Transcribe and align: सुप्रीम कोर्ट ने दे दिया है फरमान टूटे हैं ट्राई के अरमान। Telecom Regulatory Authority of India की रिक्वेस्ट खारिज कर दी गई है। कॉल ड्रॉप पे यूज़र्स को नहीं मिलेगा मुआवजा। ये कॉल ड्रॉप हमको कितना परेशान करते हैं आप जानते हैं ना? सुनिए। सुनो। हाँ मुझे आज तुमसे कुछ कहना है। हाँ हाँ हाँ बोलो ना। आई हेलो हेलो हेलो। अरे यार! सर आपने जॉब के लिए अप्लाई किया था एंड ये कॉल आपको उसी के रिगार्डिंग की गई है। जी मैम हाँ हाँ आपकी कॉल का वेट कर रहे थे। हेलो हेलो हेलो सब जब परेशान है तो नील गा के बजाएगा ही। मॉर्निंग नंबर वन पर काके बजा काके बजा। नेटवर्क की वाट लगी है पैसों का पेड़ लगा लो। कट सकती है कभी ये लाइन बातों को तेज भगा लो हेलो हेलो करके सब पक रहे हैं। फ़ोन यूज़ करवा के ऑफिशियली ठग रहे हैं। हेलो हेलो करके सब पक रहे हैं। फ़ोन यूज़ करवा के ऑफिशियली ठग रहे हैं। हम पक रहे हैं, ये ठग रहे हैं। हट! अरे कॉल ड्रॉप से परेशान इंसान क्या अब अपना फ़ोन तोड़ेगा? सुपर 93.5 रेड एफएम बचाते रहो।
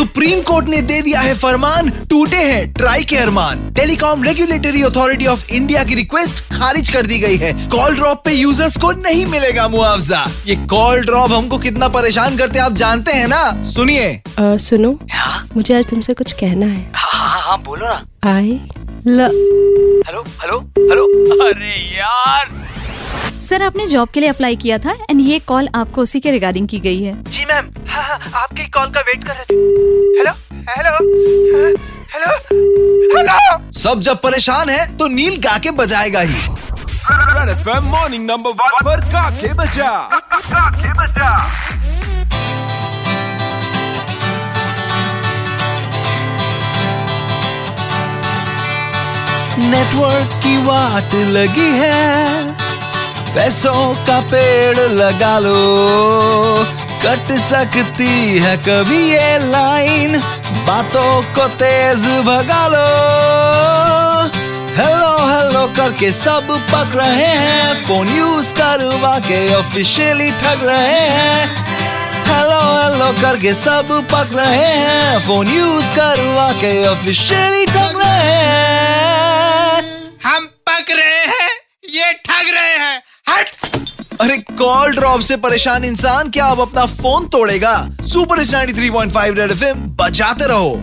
सुप्रीम 0.00 0.40
कोर्ट 0.40 0.68
ने 0.68 0.80
दे 0.82 1.00
दिया 1.02 1.20
है 1.20 1.34
फरमान 1.38 1.88
टूटे 2.10 2.36
हैं 2.36 2.72
ट्राई 2.74 3.04
के 3.04 3.16
अरमान। 3.16 3.58
Telecom 3.74 4.22
Regulatory 4.24 4.82
Authority 4.82 5.26
of 5.26 5.50
India 5.52 5.82
की 5.84 5.94
रिक्वेस्ट 5.94 6.40
खारिज 6.52 6.90
कर 6.90 7.06
दी 7.06 7.18
गई 7.18 7.36
है। 7.36 7.52
कॉल 7.68 7.96
ड्रॉप 7.96 8.22
पे 8.24 8.32
यूज़र्स 8.32 8.76
को 8.76 8.92
नहीं 8.92 9.26
मिलेगा 9.26 9.66
मुआवजा। 9.68 10.24
ये 10.46 10.56
कॉल 10.70 11.04
ड्रॉप 11.06 11.32
हमको 11.32 11.58
कितना 11.58 11.88
परेशान 11.88 12.36
करते 12.36 12.58
हैं 12.58 12.64
आप 12.64 12.72
जानते 12.74 13.12
हैं 13.12 13.26
ना? 13.28 13.42
सुनिए। 13.64 14.22
सुनो। 14.38 14.98
हाँ 15.12 15.46
मुझे 15.56 15.76
आज 15.78 15.86
तुमसे 15.90 16.14
कुछ 16.14 16.32
कहना 16.40 16.66
है। 16.66 16.90
हाँ 16.94 17.28
हाँ 17.28 17.40
हाँ 17.42 17.62
बोलो 17.64 17.86
ना। 17.86 18.00
आई 18.32 18.60
हेलो 19.06 20.22
हेलो 20.38 20.58
हेलो। 20.80 21.04
अरे 21.44 21.76
यार! 21.96 22.48
सर 23.48 23.62
आपने 23.62 23.86
जॉब 23.86 24.08
के 24.08 24.20
लिए 24.20 24.28
अप्लाई 24.28 24.56
किया 24.56 24.76
था 24.78 24.92
एंड 25.10 25.20
ये 25.20 25.38
कॉल 25.46 25.68
आपको 25.74 26.02
उसी 26.02 26.20
के 26.20 26.30
रिगार्डिंग 26.30 26.68
की 26.68 26.78
गई 26.80 27.02
है। 27.02 27.14
जी 27.24 27.44
मैम 27.44 27.70
हाँ 27.88 28.02
हाँ 28.02 28.42
आपकी 28.42 28.64
कॉल 28.68 28.86
का 28.86 29.00
वेट 29.00 29.24
कर 29.24 29.32
रहे 29.32 29.44
थे। 29.44 29.69
हेलो 30.68 30.90
हेलो 32.12 32.32
हेलो 33.12 33.36
सब 33.72 34.00
जब 34.00 34.20
परेशान 34.22 34.68
है 34.68 34.86
तो 34.96 35.06
नील 35.08 35.36
गा 35.44 35.56
के 35.58 35.70
बजाएगा 35.78 36.20
ही। 36.20 36.34
मॉर्निंग 37.82 38.26
नंबर 38.26 38.50
वन 38.50 38.74
पर 38.84 39.00
काके 39.12 39.52
बजा 39.54 39.90
काके 40.14 40.92
बजा। 41.00 41.30
नेटवर्क 49.62 50.40
की 50.42 50.56
वाट 50.64 51.14
लगी 51.36 51.70
है 51.78 52.44
पैसों 53.34 53.94
का 54.06 54.20
पेड़ 54.30 54.78
लगा 54.78 55.38
लो। 55.38 55.56
कट 57.04 57.32
सकती 57.40 58.38
है 58.38 58.56
कभी 58.64 58.98
ये 59.10 59.38
लाइन 59.50 60.20
बातों 60.70 61.22
को 61.34 61.46
तेज 61.60 62.02
भगा 62.26 62.66
लो 62.66 62.82
हेलो 64.76 65.08
हेलो 65.28 65.62
करके 65.76 66.10
सब 66.12 66.50
पक 66.72 66.92
रहे 66.96 67.32
हैं। 67.38 67.86
फ़ोन 67.86 68.08
यूज़ 68.08 68.52
करवा 68.54 69.18
के 69.18 69.40
ऑफिशियली 69.54 70.30
ठग 70.32 70.62
रहे 70.64 71.08
हैं। 71.08 71.48
हेलो 72.28 72.60
हेलो 72.76 73.10
करके 73.22 73.54
सब 73.54 73.90
पक 74.12 74.36
रहे 74.36 74.70
हैं। 74.76 75.18
फ़ोन 75.26 75.48
यूज़ 75.48 75.90
करवा 75.96 76.52
के 76.52 76.72
ऑफिशियली 76.86 77.66
ठग 77.66 78.00
रहे 78.02 78.38
हैं। 78.46 79.82
हम 80.24 80.46
पक 80.70 80.90
रहे 80.90 81.24
हैं, 81.26 81.50
ये 81.90 82.12
ठग 82.12 82.54
रहे 82.54 82.76
हैं। 82.76 83.02
हट! 83.28 83.46
अरे 84.20 84.36
कॉल 84.38 84.94
ड्रॉप 84.94 85.20
से 85.20 85.36
परेशान 85.36 85.84
इंसान 85.84 86.30
क्या 86.30 86.46
अब 86.46 86.60
अपना 86.60 86.86
फ़ोन 86.86 87.26
तोड़ेगा? 87.28 87.88
सुपर 88.02 88.44
93.5 88.44 89.36
रेड 89.36 89.50
एफएम 89.50 89.78
बचाते 89.78 90.46
रहो। 90.46 90.74